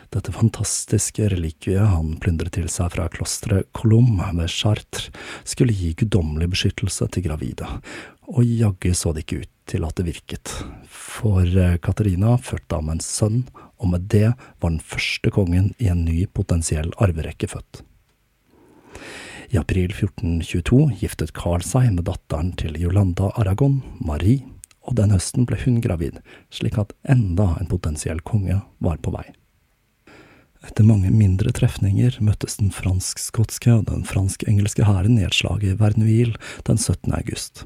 [0.09, 5.11] Dette fantastiske relikviet han plyndret til seg fra klosteret Colombe ved Chartres,
[5.45, 7.69] skulle gi guddommelig beskyttelse til gravide,
[8.29, 10.53] og jaggu så det ikke ut til at det virket,
[10.89, 13.43] for eh, Katarina fødte ham en sønn,
[13.79, 17.83] og med det var den første kongen i en ny potensiell arverekke født.
[19.49, 24.45] I april 1422 giftet Carl seg med datteren til Jolanda Aragon, Marie,
[24.85, 26.21] og den høsten ble hun gravid,
[26.53, 29.27] slik at enda en potensiell konge var på vei.
[30.65, 35.77] Etter mange mindre trefninger møttes den fransk-skotske og den fransk-engelske hæren i et slag i
[35.79, 36.35] Vernuil
[36.67, 37.13] den 17.
[37.15, 37.65] august.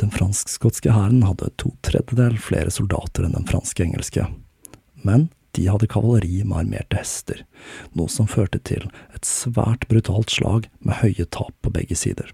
[0.00, 4.26] Den fransk-skotske hæren hadde to tredjedel flere soldater enn den franske-engelske,
[5.06, 7.42] men de hadde kavaleri med armerte hester,
[7.98, 12.30] noe som førte til et svært brutalt slag med høye tap på begge sider.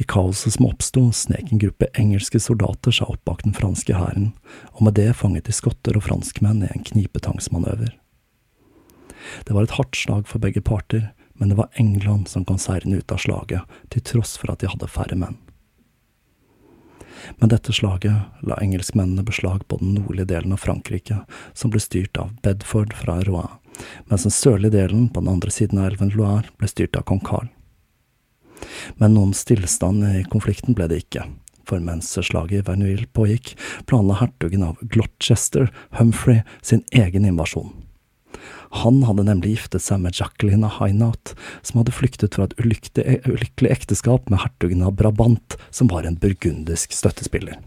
[0.00, 4.32] I kaoset som oppsto, snek en gruppe engelske soldater seg opp bak den franske hæren,
[4.72, 7.92] og med det fanget de skotter og franskmenn i en knipetangsmanøver.
[9.46, 13.02] Det var et hardt slag for begge parter, men det var England som kom seirende
[13.02, 15.38] ut av slaget, til tross for at de hadde færre menn.
[17.40, 21.22] Med dette slaget la engelskmennene beslag på den nordlige delen av Frankrike,
[21.54, 23.58] som ble styrt av Bedford fra Rouen,
[24.10, 27.22] mens den sørlige delen, på den andre siden av elven Loire, ble styrt av kong
[27.26, 27.48] Carl.
[29.00, 31.26] Men noen stillstand i konflikten ble det ikke,
[31.68, 33.54] for mens slaget i Verneuil pågikk,
[33.90, 37.72] planla hertugen av Glotchester, Humphrey, sin egen invasjon.
[38.72, 44.30] Han hadde nemlig giftet seg med Jacqueline Hainaut, som hadde flyktet fra et ulykkelig ekteskap
[44.32, 47.60] med hertugen av Brabant, som var en burgundisk støttespiller.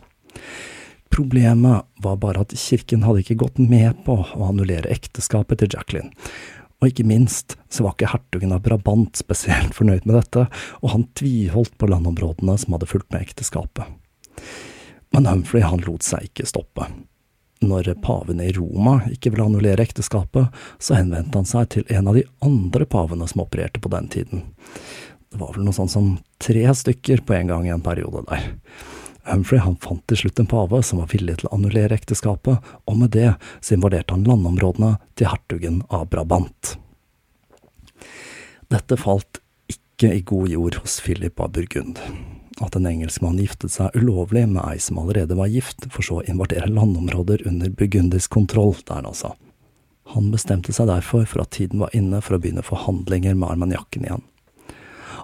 [1.13, 6.11] Problemet var bare at kirken hadde ikke gått med på å annullere ekteskapet til Jacqueline.
[6.81, 10.47] Og ikke minst så var ikke hertugen av Brabant spesielt fornøyd med dette,
[10.81, 13.85] og han tviholdt på landområdene som hadde fulgt med ekteskapet.
[15.15, 16.89] Men Humphrey han lot seg ikke stoppe.
[17.63, 22.17] Når paven i Roma ikke ville annullere ekteskapet, så henvendte han seg til en av
[22.17, 24.43] de andre pavene som opererte på den tiden.
[25.31, 26.11] Det var vel noe sånt som
[26.43, 28.51] tre stykker på en gang i en periode der.
[29.25, 32.99] Humphrey han fant til slutt en pave som var villig til å annullere ekteskapet, og
[32.99, 36.75] med det så invaderte han landområdene til hertugen av Brabant.
[38.69, 39.41] Dette falt
[39.71, 42.01] ikke i god jord hos Philip av Burgund
[42.63, 46.27] at en engelskmann giftet seg ulovlig med ei som allerede var gift, for så å
[46.29, 49.33] invadere landområder under burgundisk kontroll der, altså.
[50.13, 54.05] Han bestemte seg derfor for at tiden var inne for å begynne forhandlinger med armagnakken
[54.05, 54.23] igjen.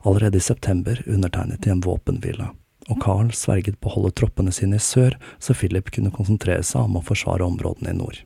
[0.02, 2.50] Allerede i september undertegnet de en våpenhvile,
[2.89, 6.89] og Carl sverget på å holde troppene sine i sør, så Philip kunne konsentrere seg
[6.89, 8.24] om å forsvare områdene i nord.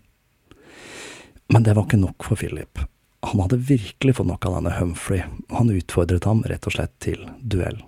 [1.52, 2.80] Men det var ikke nok for Philip.
[3.26, 6.96] Han hadde virkelig fått nok av denne Humphrey, og han utfordret ham rett og slett
[7.04, 7.84] til duell.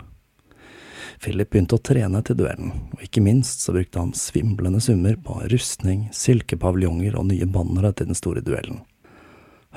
[1.18, 5.40] Philip begynte å trene til duellen, og ikke minst så brukte han svimlende summer på
[5.52, 8.84] rustning, silkepaviljonger og nye bannere til den store duellen.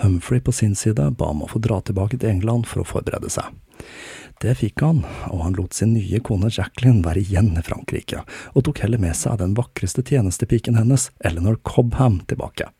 [0.00, 3.32] Humphrey på sin side ba om å få dra tilbake til England for å forberede
[3.32, 3.48] seg.
[4.40, 8.22] Det fikk han, og han lot sin nye kone Jacqueline være igjen i Frankrike,
[8.54, 12.70] og tok heller med seg den vakreste tjenestepiken hennes, Eleanor Cobham, tilbake.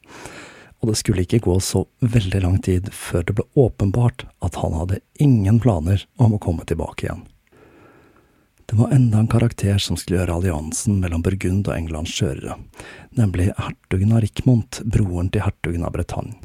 [0.81, 4.79] Og det skulle ikke gå så veldig lang tid før det ble åpenbart at han
[4.79, 7.27] hadde ingen planer om å komme tilbake igjen.
[8.71, 12.55] Det var enda en karakter som skulle gjøre alliansen mellom Burgund og England skjørere,
[13.19, 16.37] nemlig hertugen av Rikmont, broren til hertugen av Bretagne.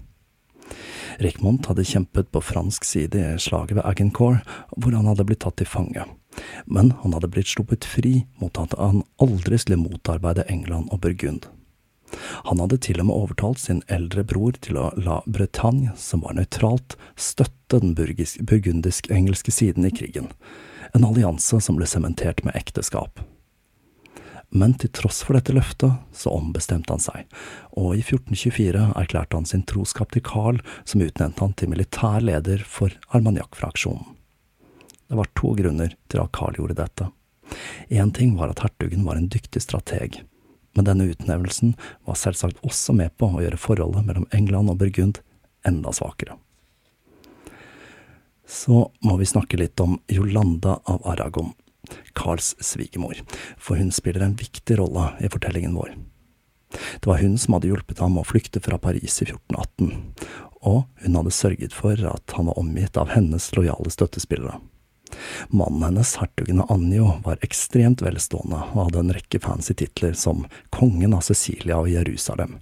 [1.22, 4.42] Rikmont hadde kjempet på fransk side i slaget ved Agincourt,
[4.74, 6.10] hvor han hadde blitt tatt til fange,
[6.66, 11.46] men han hadde blitt sluppet fri mot at han aldri skulle motarbeide England og Burgund.
[12.50, 16.40] Han hadde til og med overtalt sin eldre bror til å la Bretagne, som var
[16.42, 20.34] nøytralt, støtte den burgundisk-engelske siden i krigen,
[20.96, 23.20] en allianse som ble sementert med ekteskap.
[24.56, 27.26] Men til tross for dette løftet, så ombestemte han seg,
[27.76, 32.64] og i 1424 erklærte han sin troskap til Carl, som utnevnte han til militær leder
[32.64, 34.14] for Armagnac-fraksjonen.
[35.06, 37.10] Det var to grunner til at Carl gjorde dette.
[37.92, 40.22] Én ting var at hertugen var en dyktig strateg,
[40.76, 41.76] men denne utnevnelsen
[42.08, 45.20] var selvsagt også med på å gjøre forholdet mellom England og Burgund
[45.68, 46.40] enda svakere.
[48.48, 51.54] Så må vi snakke litt om Jolanda av Aragon,
[52.14, 53.18] Carls svigermor,
[53.58, 55.96] for hun spiller en viktig rolle i fortellingen vår.
[57.00, 59.92] Det var hun som hadde hjulpet ham å flykte fra Paris i 1418,
[60.66, 64.60] og hun hadde sørget for at han var omgitt av hennes lojale støttespillere.
[65.48, 70.44] Mannen hennes, hertugen av Anjo, var ekstremt velstående og hadde en rekke fancy titler som
[70.74, 72.58] kongen av Cecilia og Jerusalem,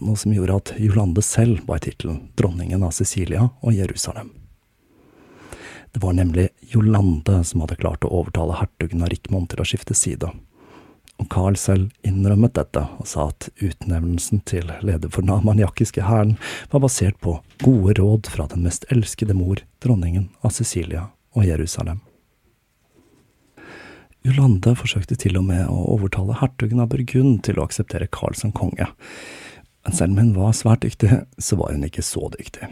[0.00, 4.32] noe som gjorde at Jolande selv bar tittelen dronningen av Cecilia og Jerusalem.
[5.92, 9.94] Det var nemlig Jolande som hadde klart å overtale hertugen av Rikmond til å skifte
[9.96, 10.30] side.
[11.20, 16.38] Og Carl selv innrømmet dette, og sa at utnevnelsen til leder for den armaniakiske hæren
[16.72, 22.00] var basert på gode råd fra den mest elskede mor, dronningen av Cecilia og Jerusalem.
[24.22, 28.54] Jolande forsøkte til og med å overtale hertugen av Burgund til å akseptere Carl som
[28.54, 28.88] konge,
[29.82, 32.70] men selv om hun var svært dyktig, så var hun ikke så dyktig.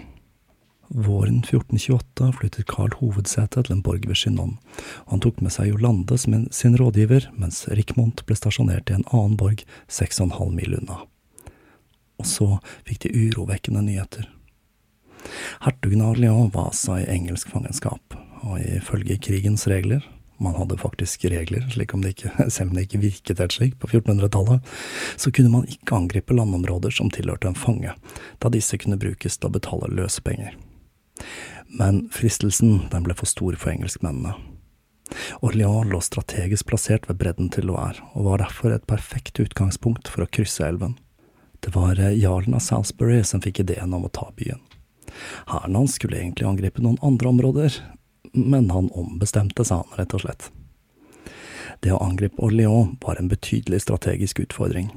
[0.90, 4.56] Våren 1428 flyttet Karl hovedsetet til en borg ved Chinon,
[5.04, 9.06] og han tok med seg Jolande som sin rådgiver, mens Rikmont ble stasjonert i en
[9.14, 10.96] annen borg seks og en halv mil unna.
[12.18, 12.48] Og så
[12.88, 14.26] fikk de urovekkende nyheter.
[15.62, 20.02] Hertugen av Orléans altså i engelsk fangenskap, og ifølge krigens regler
[20.40, 23.78] man hadde faktisk regler, slik om det ikke, selv om det ikke virket helt slik
[23.78, 24.66] på 1400-tallet,
[25.20, 27.94] så kunne man ikke angripe landområder som tilhørte en fange,
[28.40, 30.56] da disse kunne brukes til å betale løsepenger.
[31.66, 34.34] Men fristelsen den ble for stor for engelskmennene.
[35.42, 40.24] Orléans lå strategisk plassert ved bredden til Loire, og var derfor et perfekt utgangspunkt for
[40.24, 40.96] å krysse elven.
[41.60, 44.62] Det var jarlen av Salisbury som fikk ideen om å ta byen.
[45.50, 47.80] Hæren hans skulle egentlig angripe noen andre områder,
[48.32, 50.50] men han ombestemte seg, han, rett og slett.
[51.80, 54.90] Det å angripe Orléans var en betydelig strategisk utfordring,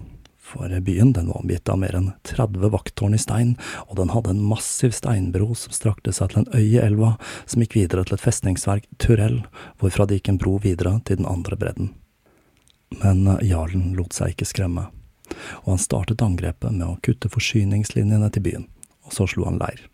[0.54, 3.56] for byen den var omgitt av mer enn 30 vakttårn i stein,
[3.88, 7.64] og den hadde en massiv steinbro som strakte seg til en øy i elva, som
[7.64, 9.42] gikk videre til et festningsverk, Turell,
[9.82, 11.94] hvorfra det gikk en bro videre til den andre bredden.
[13.02, 14.88] Men eh, jarlen lot seg ikke skremme,
[15.64, 18.70] og han startet angrepet med å kutte forsyningslinjene til byen,
[19.08, 19.88] og så slo han leir.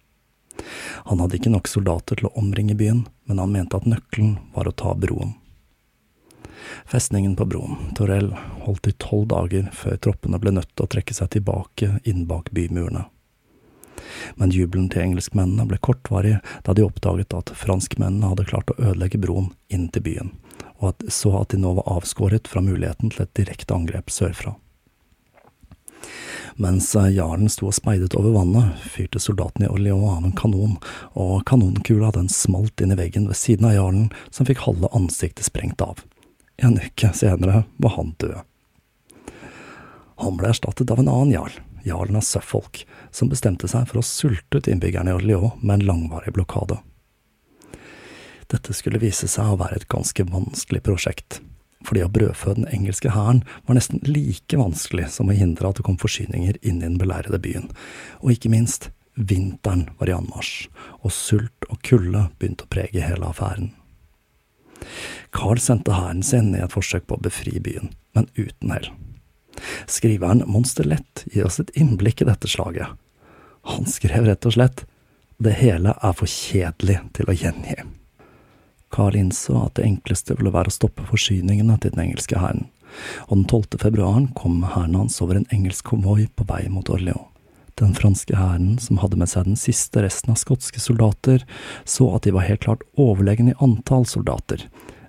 [1.07, 4.68] Han hadde ikke nok soldater til å omringe byen, men han mente at nøkkelen var
[4.68, 5.39] å ta broen.
[6.89, 8.32] Festningen på broen, Torell,
[8.66, 12.51] holdt i tolv dager før troppene ble nødt til å trekke seg tilbake inn bak
[12.55, 13.05] bymurene.
[14.36, 19.22] Men jubelen til engelskmennene ble kortvarig da de oppdaget at franskmennene hadde klart å ødelegge
[19.22, 20.32] broen inn til byen,
[20.80, 24.55] og at, så at de nå var avskåret fra muligheten til et direkte angrep sørfra.
[26.60, 30.76] Mens jarlen sto og speidet over vannet, fyrte soldatene i Orléans av en kanon,
[31.16, 35.47] og kanonkula den smalt inn i veggen ved siden av jarlen, som fikk halve ansiktet
[35.47, 36.01] sprengt av.
[36.62, 38.39] En uke senere var han død.
[40.20, 41.53] Han ble erstattet av en annen jarl,
[41.88, 42.82] jarlen av Suffolk,
[43.12, 46.82] som bestemte seg for å sulte ut innbyggerne i Orléans med en langvarig blokade.
[48.51, 51.39] Dette skulle vise seg å være et ganske vanskelig prosjekt,
[51.88, 55.88] fordi å brødfø den engelske hæren var nesten like vanskelig som å hindre at det
[55.88, 57.70] kom forsyninger inn i den belærede byen,
[58.20, 60.68] og ikke minst, vinteren var i anmarsj,
[60.99, 63.72] og sult og kulde begynte å prege hele affæren.
[65.36, 68.90] Carl sendte hæren sin i et forsøk på å befri byen, men uten hell.
[69.90, 72.96] Skriveren Monster Lett gir oss et innblikk i dette slaget.
[73.70, 74.86] Han skrev rett og slett
[75.40, 77.78] Det hele er for kjedelig til å gjengi.
[78.92, 82.66] Carl innså at det enkleste ville være å stoppe forsyningene til den engelske hæren,
[83.30, 83.80] og den 12.
[83.80, 87.30] februar kom hæren hans over en engelsk konvoi på vei mot Orléans.
[87.80, 91.46] Den franske hæren, som hadde med seg den siste resten av skotske soldater,
[91.88, 94.66] så at de var helt klart overlegne i antall soldater,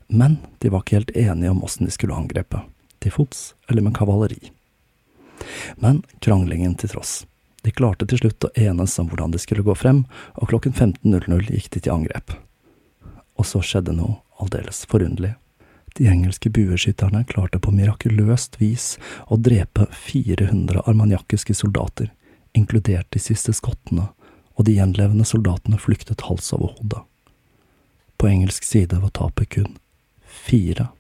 [0.07, 2.63] men de var ikke helt enige om åssen de skulle angrepe,
[3.03, 4.53] til fots eller med kavaleri.
[5.83, 7.25] Men kranglingen til tross.
[7.63, 10.05] De klarte til slutt å enes om hvordan de skulle gå frem,
[10.39, 12.37] og klokken 15.00 gikk de til angrep.
[13.35, 15.35] Og så skjedde noe aldeles forunderlig.
[15.99, 18.95] De engelske bueskytterne klarte på mirakuløst vis
[19.27, 22.13] å drepe 400 armaniakiske soldater,
[22.57, 24.09] inkludert de siste skottene,
[24.59, 27.03] og de gjenlevende soldatene flyktet hals over hode.
[28.21, 29.79] På engelsk side var tapet kun
[30.31, 30.91] fire.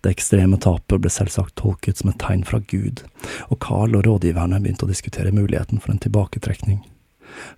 [0.00, 3.02] Det ekstreme tapet ble selvsagt tolket som et tegn fra Gud,
[3.48, 6.82] og Carl og rådgiverne begynte å diskutere muligheten for en tilbaketrekning.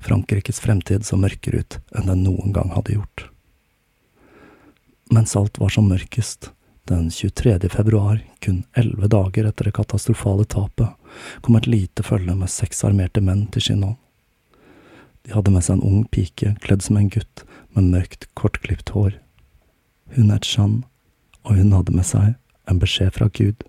[0.02, 3.26] Frankrikes fremtid så mørkere ut enn den noen gang hadde gjort.
[5.10, 6.52] Mens alt var som mørkest,
[6.88, 7.68] den 23.
[7.70, 10.94] februar, kun elleve dager etter det katastrofale tapet,
[11.40, 13.96] kom et lite følge med seks armerte menn til Chinon.
[15.26, 17.44] De hadde med seg en ung pike kledd som en gutt
[17.76, 19.18] med mørkt, kortklipt hår.
[20.16, 20.82] Hun het Jeanne,
[21.44, 22.34] og hun hadde med seg
[22.70, 23.62] en beskjed fra Gud.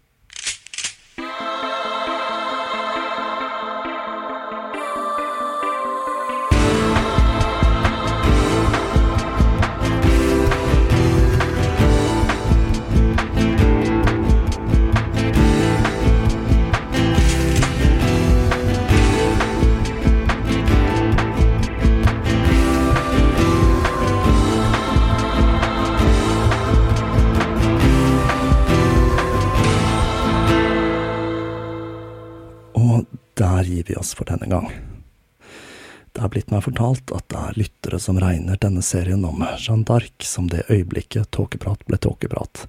[36.31, 40.23] Har blitt meg fortalt at det er lyttere som regner denne serien om Jeanne d'Arc
[40.23, 42.61] som det øyeblikket tåkeprat ble tåkeprat,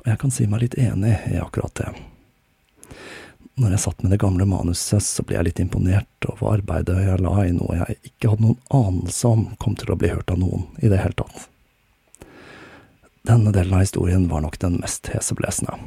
[0.00, 1.92] og jeg kan si meg litt enig i akkurat det.
[3.54, 7.22] Når jeg satt med det gamle manuset, så ble jeg litt imponert over arbeidet jeg
[7.22, 10.42] la i noe jeg ikke hadde noen anelse om kom til å bli hørt av
[10.42, 11.46] noen i det hele tatt.
[13.30, 15.78] Denne delen av historien var nok den mest heseblesende.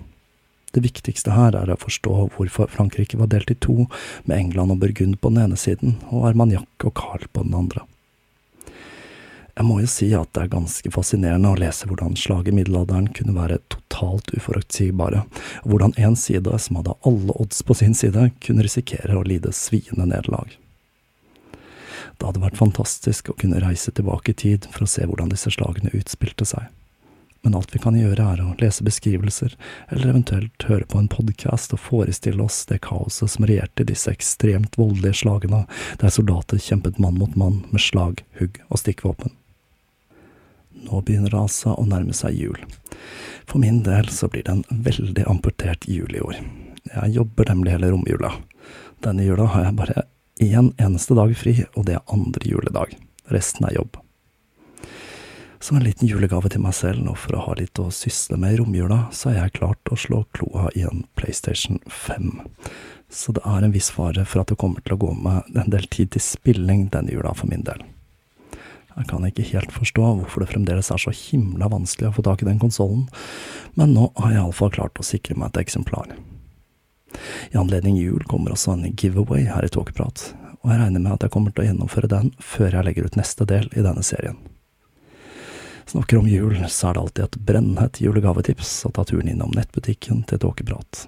[0.78, 3.88] Det viktigste her er å forstå hvorfor Frankrike var delt i to,
[4.30, 7.82] med England og Burgund på den ene siden, og Armagnac og Carl på den andre.
[9.58, 13.10] Jeg må jo si at det er ganske fascinerende å lese hvordan slaget i middelalderen
[13.10, 15.26] kunne være totalt uforutsigbare,
[15.66, 19.58] og hvordan en side som hadde alle odds på sin side, kunne risikere å lide
[19.58, 20.60] sviende nederlag.
[22.22, 25.58] Det hadde vært fantastisk å kunne reise tilbake i tid for å se hvordan disse
[25.58, 26.70] slagene utspilte seg
[27.42, 29.56] men alt vi kan gjøre er å lese beskrivelser,
[29.90, 34.12] eller eventuelt høre på en podkast og forestille oss det kaoset som regjerte i disse
[34.12, 35.66] ekstremt voldelige slagene,
[36.02, 39.36] der soldater kjempet mann mot mann med slag, hugg og stikkvåpen.
[40.88, 42.60] Nå begynner det altså å nærme seg jul.
[43.48, 46.42] For min del så blir det en veldig amputert jul i år.
[46.88, 48.34] Jeg jobber nemlig hele romjula.
[49.04, 50.06] Denne jula har jeg bare
[50.44, 52.94] én eneste dag fri, og det er andre juledag.
[53.34, 53.98] Resten er jobb.
[55.60, 58.54] Som en liten julegave til meg selv, nå for å ha litt å sysle med
[58.54, 62.44] i romjula, så har jeg klart å slå kloa i en PlayStation 5.
[63.10, 65.72] Så det er en viss fare for at det kommer til å gå med en
[65.74, 67.82] del tid til spilling denne jula for min del.
[68.98, 72.42] Jeg kan ikke helt forstå hvorfor det fremdeles er så himla vanskelig å få tak
[72.42, 73.06] i den konsollen,
[73.78, 76.16] men nå har jeg iallfall klart å sikre meg et eksemplar.
[77.54, 80.32] I anledning jul kommer også en giveaway her i Tåkeprat,
[80.62, 83.20] og jeg regner med at jeg kommer til å gjennomføre den før jeg legger ut
[83.22, 84.42] neste del i denne serien.
[85.88, 90.26] Snakker om jul, så er det alltid et brennhett julegavetips å ta turen innom nettbutikken
[90.28, 91.06] til Tåkeprat.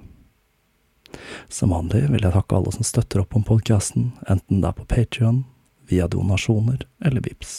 [1.50, 4.88] Som vanlig vil jeg takke alle som støtter opp om podkasten, enten det er på
[4.88, 5.44] Patrion,
[5.90, 7.58] via donasjoner eller VIPS.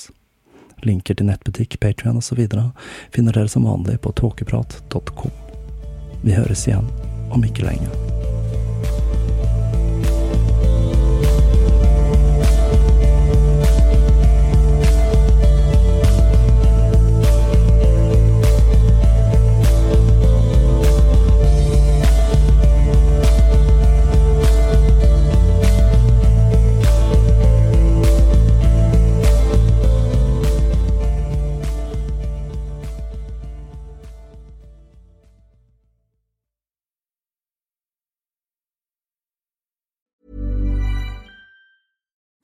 [0.86, 2.40] Linker til nettbutikk, Patrion osv.
[3.12, 5.36] finner dere som vanlig på tåkeprat.com.
[6.24, 6.88] Vi høres igjen
[7.34, 8.19] om ikke lenge.